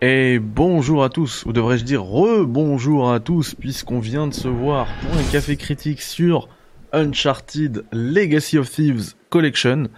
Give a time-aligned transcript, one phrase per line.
[0.00, 4.86] Et bonjour à tous, ou devrais-je dire re-bonjour à tous, puisqu'on vient de se voir
[5.02, 6.48] pour un café critique sur
[6.92, 9.88] Uncharted Legacy of Thieves Collection.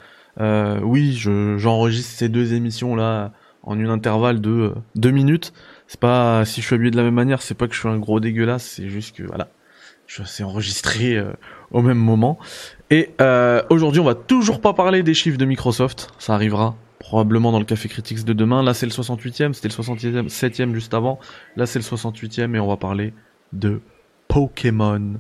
[0.41, 3.33] Euh, oui, j'enregistre ces deux émissions là
[3.63, 5.53] en une intervalle de euh, deux minutes.
[5.87, 7.89] C'est pas si je suis habillé de la même manière, c'est pas que je suis
[7.89, 9.49] un gros dégueulasse, c'est juste que voilà,
[10.07, 11.31] je suis enregistré euh,
[11.73, 12.39] au même moment.
[12.89, 13.11] Et
[13.69, 16.75] aujourd'hui, on va toujours pas parler des chiffres de Microsoft, ça arrivera
[17.11, 18.63] probablement dans le Café Critics de demain.
[18.63, 21.19] Là, c'est le 68e, c'était le 67e juste avant.
[21.57, 23.13] Là, c'est le 68e et on va parler
[23.53, 23.81] de
[24.29, 25.15] Pokémon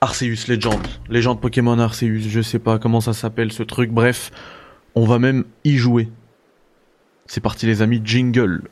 [0.00, 0.86] Arceus Legend.
[1.08, 3.90] Légende Pokémon Arceus, je sais pas comment ça s'appelle ce truc.
[3.90, 4.30] Bref,
[4.94, 6.08] on va même y jouer.
[7.26, 8.62] C'est parti les amis, jingle.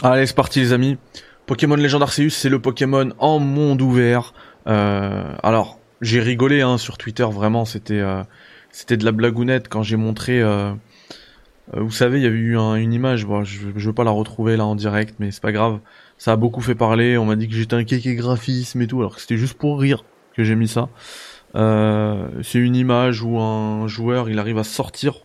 [0.00, 0.96] Allez, c'est parti les amis.
[1.46, 4.32] Pokémon Legend Arceus, c'est le Pokémon en monde ouvert.
[4.68, 8.22] Euh, alors, j'ai rigolé hein, sur Twitter, vraiment, c'était euh,
[8.70, 10.40] c'était de la blagounette quand j'ai montré.
[10.40, 10.72] Euh,
[11.72, 14.56] vous savez, il y avait eu une image, bon, je, je veux pas la retrouver
[14.56, 15.80] là en direct, mais c'est pas grave.
[16.16, 17.18] Ça a beaucoup fait parler.
[17.18, 19.80] On m'a dit que j'étais un kéké graphisme et tout, alors que c'était juste pour
[19.80, 20.04] rire
[20.36, 20.88] que j'ai mis ça.
[21.54, 25.24] c'est une image où un joueur, il arrive à sortir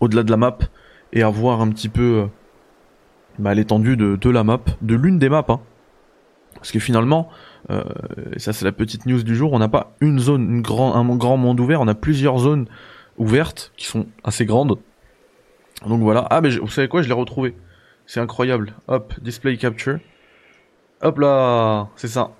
[0.00, 0.58] au-delà de la map
[1.14, 2.26] et à voir un petit peu
[3.38, 5.44] bah, l'étendue de, de, la map, de l'une des maps.
[5.48, 5.60] Hein.
[6.54, 7.28] Parce que finalement,
[7.70, 7.82] euh,
[8.36, 11.36] ça c'est la petite news du jour, on n'a pas une zone, grand, un grand
[11.36, 12.66] monde ouvert, on a plusieurs zones
[13.18, 14.78] ouvertes qui sont assez grandes.
[15.86, 16.26] Donc voilà.
[16.30, 17.56] Ah mais vous savez quoi, je l'ai retrouvé.
[18.06, 18.74] C'est incroyable.
[18.88, 19.98] Hop, display capture.
[21.00, 22.32] Hop là, c'est ça.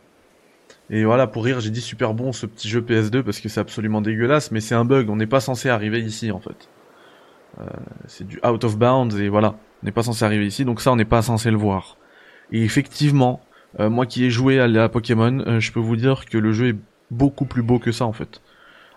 [0.90, 3.60] Et voilà, pour rire, j'ai dit super bon ce petit jeu PS2 parce que c'est
[3.60, 6.68] absolument dégueulasse, mais c'est un bug, on n'est pas censé arriver ici en fait.
[7.60, 7.64] Euh,
[8.06, 9.56] c'est du out of bounds et voilà.
[9.82, 11.96] On n'est pas censé arriver ici, donc ça on n'est pas censé le voir.
[12.52, 13.40] Et effectivement,
[13.80, 16.52] euh, moi qui ai joué à la Pokémon, euh, je peux vous dire que le
[16.52, 16.76] jeu est
[17.10, 18.40] beaucoup plus beau que ça en fait.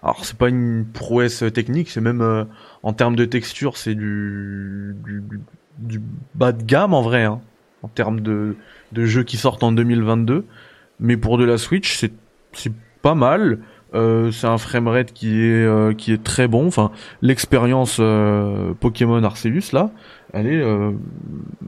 [0.03, 2.43] Alors c'est pas une prouesse technique, c'est même euh,
[2.83, 4.95] en termes de texture, c'est du,
[5.79, 6.01] du,
[6.35, 7.41] bas de gamme en vrai, hein,
[7.81, 8.55] en termes de,
[8.91, 10.45] de jeux qui sortent en 2022.
[10.99, 12.13] Mais pour de la Switch, c'est
[12.53, 13.59] c'est pas mal.
[13.95, 16.67] Euh, c'est un framerate qui est qui est très bon.
[16.67, 16.91] Enfin,
[17.21, 17.99] l'expérience
[18.79, 19.91] Pokémon Arceus là,
[20.35, 20.91] elle est, euh,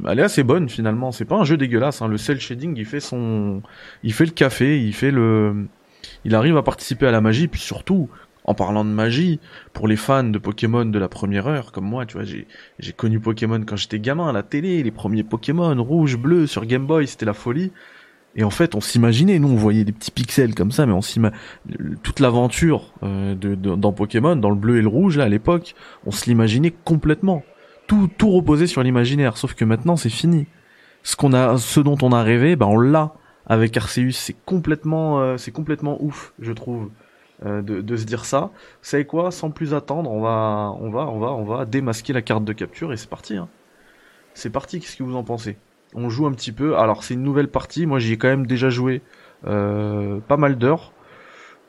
[0.08, 1.14] elle est assez bonne finalement.
[1.14, 2.02] C'est pas un jeu dégueulasse.
[2.02, 2.10] Hein.
[2.10, 3.62] Le cel shading, il fait son,
[4.04, 5.68] il fait le café, il fait le,
[6.26, 7.48] il arrive à participer à la magie.
[7.48, 8.10] Puis surtout,
[8.44, 9.40] en parlant de magie,
[9.72, 12.46] pour les fans de Pokémon de la première heure, comme moi, tu vois, j'ai,
[12.80, 16.66] j'ai connu Pokémon quand j'étais gamin à la télé, les premiers Pokémon rouge, bleu sur
[16.66, 17.72] Game Boy, c'était la folie.
[18.36, 21.02] Et en fait, on s'imaginait, nous, on voyait des petits pixels comme ça, mais on
[22.04, 25.74] toute l'aventure euh, de, dans Pokémon, dans le bleu et le rouge là à l'époque,
[26.06, 27.44] on se l'imaginait complètement
[27.88, 29.38] tout, tout reposait sur l'imaginaire.
[29.38, 30.46] Sauf que maintenant, c'est fini.
[31.04, 33.14] Ce qu'on a, ce dont on a rêvé, ben on l'a
[33.48, 34.12] avec Arceus.
[34.12, 36.92] C'est complètement, euh, c'est complètement ouf, je trouve,
[37.46, 38.52] euh, de, de, se dire ça.
[38.54, 39.32] Vous savez quoi?
[39.32, 42.54] Sans plus attendre, on va, on va, on va, on va démasquer la carte de
[42.54, 43.38] capture et c'est parti.
[43.38, 43.48] Hein.
[44.34, 44.80] C'est parti.
[44.80, 45.58] Qu'est-ce que vous en pensez?
[45.94, 46.78] On joue un petit peu.
[46.78, 47.86] Alors c'est une nouvelle partie.
[47.86, 49.02] Moi, j'y ai quand même déjà joué
[49.46, 50.94] euh, pas mal d'heures.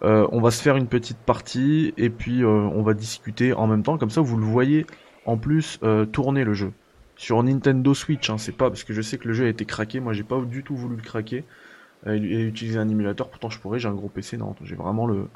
[0.03, 3.99] on va se faire une petite partie et puis on va discuter en même temps.
[3.99, 4.87] Comme ça, vous le voyez
[5.29, 6.73] en plus euh, tourner le jeu.
[7.15, 9.67] Sur Nintendo Switch, hein, c'est pas parce que je sais que le jeu a été
[9.67, 11.45] craqué, moi j'ai pas du tout voulu le craquer
[12.07, 15.07] euh, et utiliser un émulateur, pourtant je pourrais, j'ai un gros PC, non, j'ai vraiment
[15.07, 15.29] le.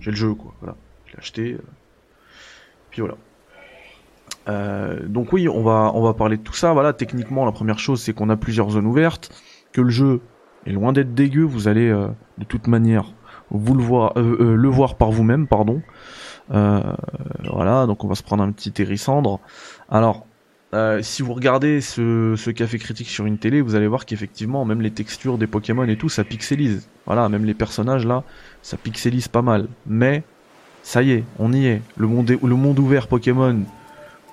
[0.00, 0.76] J'ai le jeu quoi, voilà.
[1.06, 1.52] Je l'ai acheté.
[1.54, 1.62] Euh,
[2.90, 3.16] puis voilà.
[4.46, 6.72] Donc oui, on va on va parler de tout ça.
[6.72, 9.30] Voilà, techniquement, la première chose, c'est qu'on a plusieurs zones ouvertes,
[9.72, 10.20] que le jeu
[10.66, 11.42] est loin d'être dégueu.
[11.42, 13.12] Vous allez de toute manière
[13.50, 15.82] vous le voir, le voir par vous-même, pardon.
[16.52, 16.80] Euh,
[17.50, 19.40] voilà, donc on va se prendre un petit hérissandre.
[19.90, 20.26] Alors,
[20.74, 24.64] euh, si vous regardez ce, ce, café critique sur une télé, vous allez voir qu'effectivement,
[24.64, 26.88] même les textures des Pokémon et tout, ça pixelise.
[27.06, 28.24] Voilà, même les personnages là,
[28.62, 29.68] ça pixelise pas mal.
[29.86, 30.22] Mais,
[30.82, 31.82] ça y est, on y est.
[31.96, 33.60] Le monde, le monde ouvert Pokémon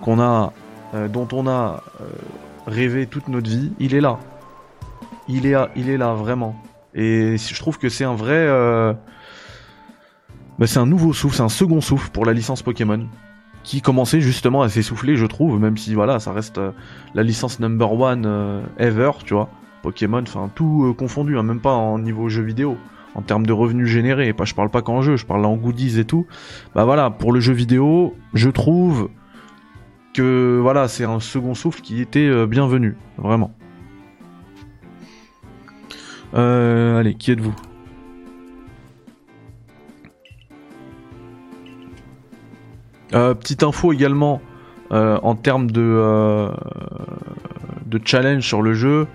[0.04, 0.54] qu'on a,
[0.94, 1.82] euh, dont on a
[2.68, 4.20] rêvé toute notre vie, il est là.
[5.28, 6.56] Il est, il est là, vraiment.
[6.94, 8.48] Et je trouve que c'est un vrai,
[10.60, 13.08] bah, c'est un nouveau souffle, c'est un second souffle pour la licence Pokémon
[13.64, 16.72] qui commençait justement à s'essouffler, je trouve, même si voilà, ça reste euh,
[17.16, 19.50] la licence number one euh, ever, tu vois.
[19.82, 22.78] Pokémon, enfin tout euh, confondu, hein, même pas en niveau jeu vidéo,
[23.16, 24.34] en termes de revenus générés.
[24.34, 26.28] Pas, je parle pas qu'en jeu, je parle en goodies et tout.
[26.76, 29.10] Bah voilà, pour le jeu vidéo, je trouve
[30.22, 33.54] voilà, c'est un second souffle qui était euh, bienvenu, vraiment.
[36.34, 37.56] Euh, allez, qui êtes-vous?
[43.14, 44.42] Euh, Petite info également
[44.92, 46.52] en termes de
[47.88, 49.08] de challenge sur le jeu.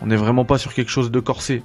[0.00, 1.62] On n'est vraiment pas sur quelque chose de corsé.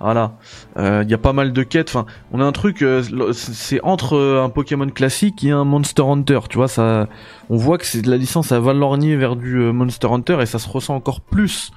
[0.00, 0.32] Voilà,
[0.76, 1.94] il euh, y a pas mal de quêtes.
[2.32, 3.02] On a un truc, euh,
[3.34, 6.40] c'est entre euh, un Pokémon classique et un Monster Hunter.
[6.48, 7.06] Tu ça,
[7.50, 10.58] on voit que c'est de la licence à Valornier vers du Monster Hunter et ça
[10.58, 11.72] se ressent encore plus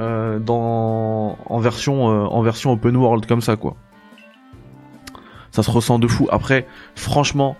[0.00, 3.74] dans en version en version open world comme ça quoi.
[5.50, 6.28] Ça se ressent de fou.
[6.30, 7.56] Après, franchement,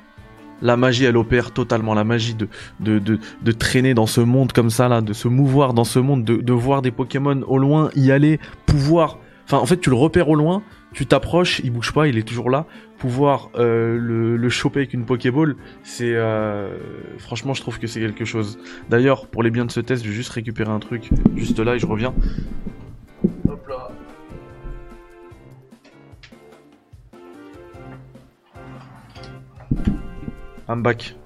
[0.62, 2.37] la magie elle opère totalement la magie
[2.81, 6.53] de traîner dans ce monde comme ça de se mouvoir dans ce monde de, de
[6.53, 9.19] voir des Pokémon au loin y aller pouvoir
[9.49, 10.62] Enfin, en fait, tu le repères au loin,
[10.93, 12.67] tu t'approches, il bouge pas, il est toujours là.
[12.99, 16.77] Pouvoir euh, le, choper avec une Pokéball, c'est euh,
[17.17, 18.59] franchement, je trouve que c'est quelque chose.
[18.91, 21.77] D'ailleurs, pour les biens de ce test, je vais juste récupérer un truc, juste là,
[21.77, 22.12] et je reviens.
[23.49, 23.89] Hop là.
[30.69, 31.17] I'm back.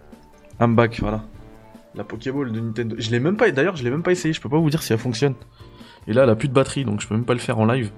[0.60, 1.24] I'm back, voilà.
[1.96, 2.94] La Pokéball de Nintendo.
[3.00, 4.92] Je l'ai même d'ailleurs, je l'ai même pas essayé, je peux pas vous dire si
[4.92, 5.34] elle fonctionne.
[6.06, 7.64] Et là, elle a plus de batterie, donc je peux même pas le faire en
[7.66, 7.90] live.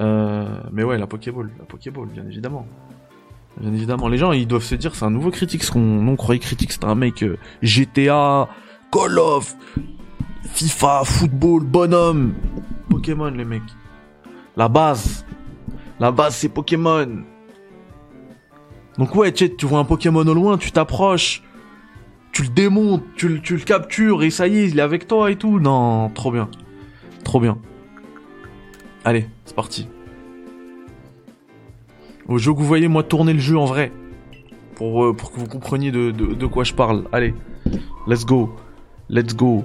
[0.00, 2.66] Euh, mais ouais, la Pokéball, la Pokéball, bien évidemment.
[3.60, 4.08] Bien évidemment.
[4.08, 6.72] Les gens, ils doivent se dire, c'est un nouveau critique, ce qu'on on croyait critique,
[6.72, 8.48] c'était un mec euh, GTA,
[8.90, 9.54] Call of,
[10.52, 12.34] FIFA, football, bonhomme.
[12.88, 13.62] Pokémon, les mecs.
[14.56, 15.24] La base.
[16.00, 17.24] La base, c'est Pokémon.
[18.98, 21.42] Donc ouais, tu, vois un Pokémon au loin, tu t'approches,
[22.30, 25.36] tu le démontes, tu le captures et ça y est, il est avec toi et
[25.36, 25.58] tout.
[25.58, 26.48] Non, trop bien.
[27.24, 27.58] Trop bien.
[29.04, 29.88] Allez, c'est parti.
[32.28, 33.92] Au jeu que vous voyez, moi, tourner le jeu en vrai.
[34.76, 37.04] Pour, euh, que vous compreniez de, quoi je parle.
[37.12, 37.34] Allez,
[38.06, 38.54] let's go.
[39.10, 39.64] Let's go.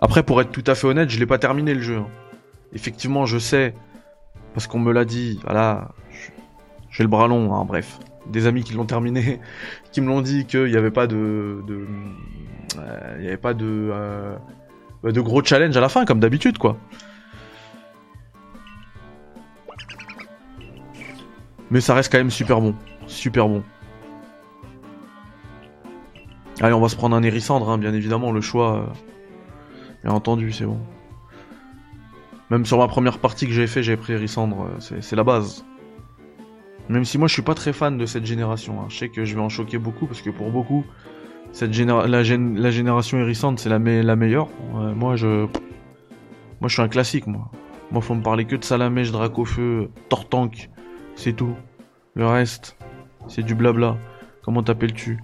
[0.00, 1.98] Après, pour être tout à fait honnête, je l'ai pas terminé le jeu.
[1.98, 2.08] Hein.
[2.72, 3.74] Effectivement, je sais,
[4.52, 5.92] parce qu'on me l'a dit, voilà,
[6.90, 8.00] j'ai le bras long, hein, bref.
[8.26, 9.40] Des amis qui l'ont terminé,
[9.92, 11.62] qui me l'ont dit qu'il n'y avait pas de...
[12.78, 13.90] euh, il y avait pas de...
[13.92, 14.36] Euh,
[15.12, 16.78] de gros challenge à la fin, comme d'habitude, quoi.
[21.70, 22.74] Mais ça reste quand même super bon.
[23.06, 23.62] Super bon.
[26.60, 28.78] Allez, on va se prendre un hérissandre, hein, bien évidemment, le choix.
[28.78, 28.86] Euh,
[30.04, 30.78] bien entendu, c'est bon.
[32.50, 35.64] Même sur ma première partie que j'ai fait, j'ai pris hérissandre, euh, c'est la base.
[36.88, 38.80] Même si moi je suis pas très fan de cette génération.
[38.80, 38.86] Hein.
[38.90, 40.84] Je sais que je vais en choquer beaucoup parce que pour beaucoup,
[41.54, 44.48] cette la, la, génération hérissante c'est la, meilleure.
[44.96, 45.46] moi je.
[46.60, 47.48] Moi je suis un classique moi.
[47.92, 50.68] Moi faut me parler que de Salamèche, Dracofeu, Tortank,
[51.14, 51.54] c'est tout.
[52.14, 52.76] Le reste,
[53.28, 53.96] c'est du blabla.
[54.42, 55.22] Comment t'appelles-tu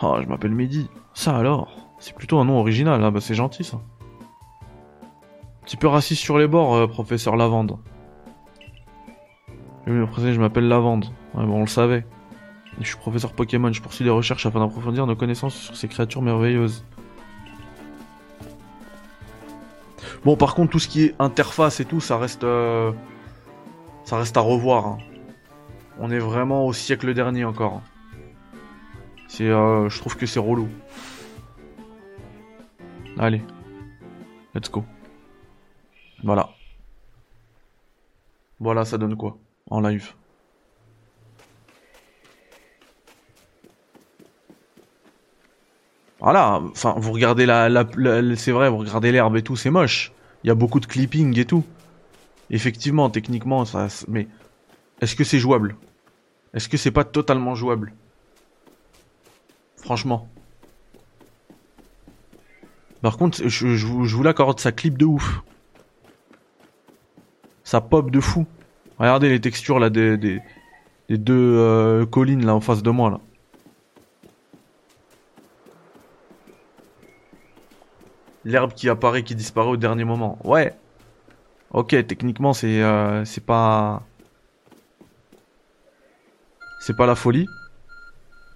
[0.00, 0.88] Ah, je m'appelle Mehdi.
[1.12, 1.68] Ça alors?
[1.98, 3.80] C'est plutôt un nom original, ah bah c'est gentil ça.
[5.66, 7.78] Petit peu raciste sur les bords, euh, professeur Lavande.
[9.86, 11.06] Je m'appelle Lavande.
[11.34, 12.06] Bon, on le savait.
[12.80, 16.22] Je suis professeur Pokémon, je poursuis des recherches afin d'approfondir nos connaissances sur ces créatures
[16.22, 16.84] merveilleuses.
[20.24, 22.44] Bon, par contre, tout ce qui est interface et tout, ça reste...
[22.44, 22.92] Euh,
[24.04, 24.86] ça reste à revoir.
[24.86, 24.98] Hein.
[25.98, 27.82] On est vraiment au siècle dernier encore.
[29.28, 30.68] C'est, euh, je trouve que c'est relou.
[33.18, 33.42] Allez,
[34.54, 34.84] let's go.
[36.22, 36.50] Voilà.
[38.60, 39.38] Voilà, ça donne quoi
[39.70, 40.14] en live
[46.24, 47.84] Voilà, enfin, vous regardez la, la
[48.36, 50.10] c'est vrai, vous regardez l'herbe et tout, c'est moche.
[50.42, 51.64] Il y a beaucoup de clipping et tout.
[52.48, 53.88] Effectivement, techniquement, ça.
[54.08, 54.26] Mais
[55.02, 55.76] est-ce que c'est jouable?
[56.54, 57.92] Est-ce que c'est pas totalement jouable?
[59.76, 60.26] Franchement.
[63.02, 65.42] Par contre, je, vous, l'accorde, ça clip de ouf.
[67.64, 68.46] Ça pop de fou.
[68.98, 70.40] Regardez les textures là des,
[71.10, 73.20] deux euh, collines là en face de moi là.
[78.44, 80.38] L'herbe qui apparaît, qui disparaît au dernier moment.
[80.44, 80.74] Ouais,
[81.74, 84.04] Ok, techniquement, c'est euh, c'est pas
[86.80, 87.48] c'est pas la folie,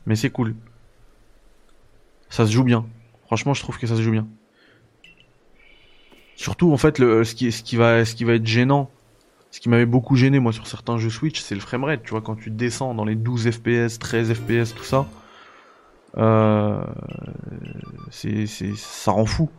[0.06, 0.54] mais c'est cool.
[2.28, 2.86] Ça se joue bien.
[3.26, 4.28] Franchement, je trouve que ça se joue bien.
[6.36, 8.88] Surtout, en fait, le, ce qui ce qui va ce qui va être gênant,
[9.50, 12.04] ce qui m'avait beaucoup gêné moi sur certains jeux Switch, c'est le framerate.
[12.04, 15.06] Tu vois, quand tu descends dans les 12 FPS, 13 FPS, tout ça,
[16.18, 16.84] euh,
[18.12, 19.50] c'est ça rend fou.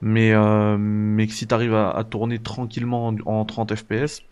[0.00, 4.22] Mais, euh, mais que si t'arrives à, à tourner tranquillement en, 30 FPS,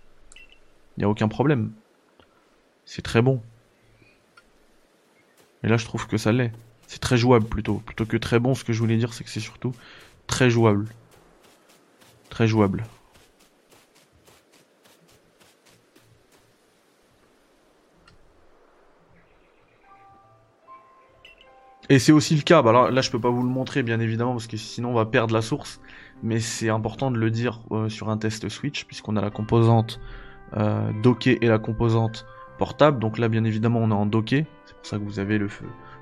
[0.97, 1.73] Il n'y a aucun problème.
[2.85, 3.43] C'est très bon.
[5.63, 6.53] Et là, je trouve que ça l'est.
[6.87, 7.79] C'est très jouable plutôt.
[7.79, 9.73] Plutôt que très bon, ce que je voulais dire, c'est que c'est surtout
[10.27, 10.87] très jouable.
[12.31, 12.85] Très jouable.
[21.89, 24.33] Et c'est aussi le cas, bah là, je peux pas vous le montrer bien évidemment
[24.33, 25.81] parce que sinon on va perdre la source,
[26.23, 30.01] mais c'est important de le dire euh, sur un test Switch puisqu'on a la composante
[30.57, 32.27] euh, dockée et la composante
[32.59, 35.39] portable, donc là bien évidemment on est en docké, c'est pour ça que vous avez
[35.39, 35.49] le,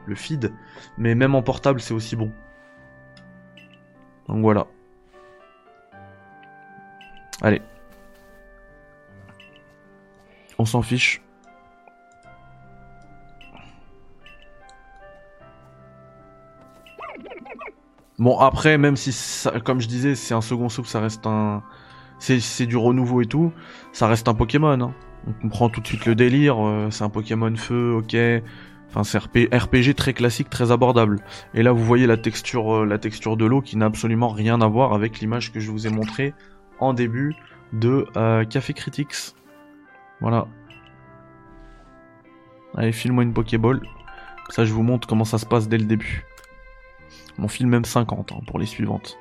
[0.06, 0.52] le feed,
[0.96, 2.32] mais même en portable c'est aussi bon.
[4.28, 4.66] Donc voilà.
[7.42, 7.60] Allez.
[10.58, 11.23] On s'en fiche.
[18.24, 21.62] Bon, après, même si, ça, comme je disais, c'est un second soupe, ça reste un...
[22.18, 23.52] C'est du renouveau et tout,
[23.92, 24.80] ça reste un Pokémon.
[24.80, 24.94] Hein.
[25.28, 28.16] On comprend tout de suite le délire, euh, c'est un Pokémon feu, ok.
[28.88, 31.20] Enfin, c'est RPG très classique, très abordable.
[31.52, 34.58] Et là, vous voyez la texture, euh, la texture de l'eau qui n'a absolument rien
[34.62, 36.32] à voir avec l'image que je vous ai montrée
[36.78, 37.34] en début
[37.74, 39.34] de euh, Café Critics.
[40.22, 40.46] Voilà.
[42.74, 43.82] Allez, file-moi une Pokéball.
[44.48, 46.24] Ça, je vous montre comment ça se passe dès le début.
[47.38, 49.18] Mon film même 50 hein, pour les suivantes.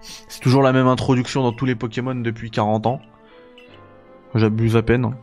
[0.00, 3.00] C'est toujours la même introduction dans tous les Pokémon depuis 40 ans.
[4.34, 5.14] J'abuse à peine.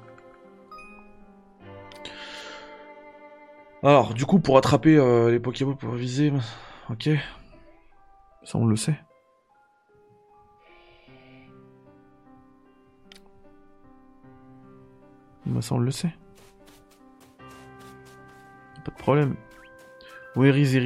[3.84, 6.32] Alors, du coup, pour attraper euh, les Pokémon pour viser,
[6.90, 7.10] ok.
[8.44, 8.96] Ça, on le sait.
[15.52, 16.14] Bah ça on le sait.
[18.86, 19.36] Pas de problème.
[20.36, 20.78] Où est Riz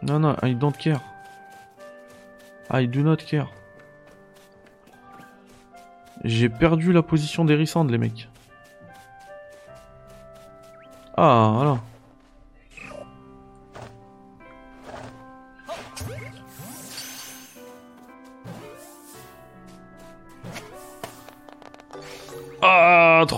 [0.00, 1.02] Non, non, I don't care.
[2.72, 3.52] I do not care.
[6.24, 8.28] J'ai perdu la position d'Erisand, les mecs.
[11.16, 11.80] Ah, voilà.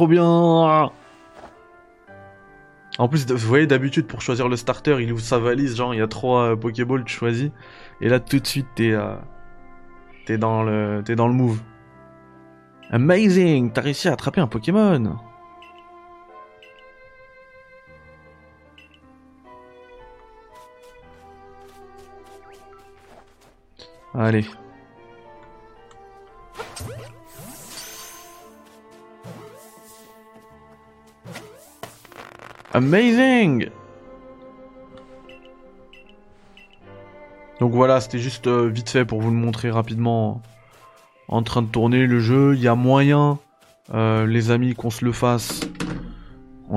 [0.01, 0.91] Trop bien
[2.99, 5.99] En plus, vous voyez, d'habitude, pour choisir le starter, il ouvre sa valise, genre, il
[5.99, 7.51] y a trois euh, Pokéballs, tu choisis.
[8.01, 9.17] Et là, tout de suite, t'es euh,
[10.39, 11.03] dans, le...
[11.03, 11.61] dans le move.
[12.91, 15.19] Amazing T'as réussi à attraper un Pokémon
[24.15, 24.47] Allez.
[32.73, 33.69] Amazing
[37.59, 40.41] Donc voilà, c'était juste euh, vite fait pour vous le montrer rapidement
[41.27, 42.55] en train de tourner le jeu.
[42.55, 43.41] Il y a moyen,
[43.93, 45.63] euh, les amis, qu'on se le fasse.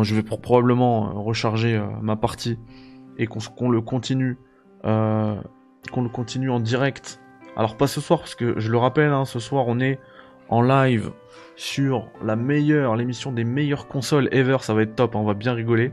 [0.02, 2.58] je vais probablement euh, recharger ma partie
[3.20, 4.40] et qu'on le continue,
[4.84, 7.22] qu'on le continue en direct.
[7.56, 10.00] Alors pas ce soir parce que je le rappelle, hein, ce soir on est
[10.50, 11.12] en live
[11.56, 15.34] sur la meilleure, l'émission des meilleures consoles ever, ça va être top, hein, on va
[15.34, 15.92] bien rigoler.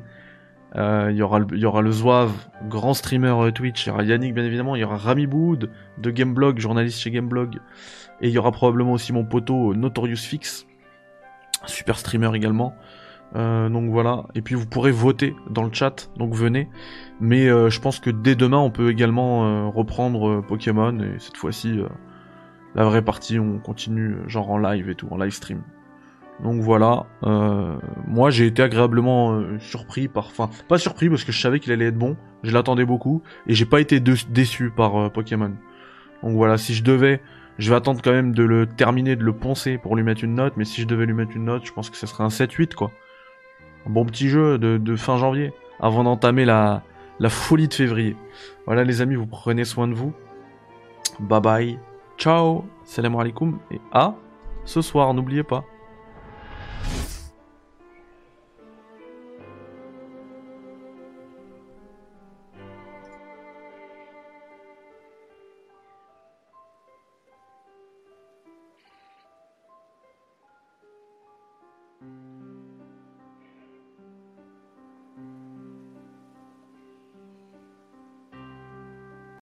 [0.77, 2.33] Euh, il y, aura le, y aura le Zouave,
[2.69, 5.69] grand streamer euh, Twitch, il y aura Yannick bien évidemment, il y aura Rami Boud
[5.99, 7.57] de Gameblog, journaliste chez Gameblog,
[8.21, 10.67] et il y aura probablement aussi mon poteau Notorious Fix,
[11.67, 12.75] super streamer également.
[13.37, 16.69] Euh, donc voilà, et puis vous pourrez voter dans le chat, donc venez.
[17.21, 21.81] Mais je pense que dès demain on peut également reprendre Pokémon, et cette fois-ci
[22.75, 25.63] la vraie partie, on continue euh, genre en live et tout, en live stream.
[26.43, 31.33] Donc voilà, euh, moi j'ai été agréablement euh, surpris par, enfin pas surpris parce que
[31.33, 35.13] je savais qu'il allait être bon, je l'attendais beaucoup et j'ai pas été déçu par
[35.13, 35.53] Pokémon.
[36.23, 37.21] Donc voilà, si je devais,
[37.59, 40.35] je vais attendre quand même de le terminer, de le poncer pour lui mettre une
[40.35, 42.29] note, mais si je devais lui mettre une note, je pense que ce serait un
[42.29, 42.91] 7-8 quoi.
[43.87, 46.83] Un bon petit jeu de, fin janvier, avant d'entamer la,
[47.19, 48.17] la folie de février.
[48.65, 50.15] Voilà les amis, vous prenez soin de vous.
[51.19, 51.90] Bye bye.
[52.21, 54.13] Ciao, salam alaikum et à
[54.67, 55.65] ce soir, n'oubliez pas.